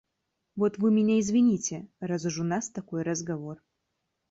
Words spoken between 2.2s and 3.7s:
уж у нас такой разговор.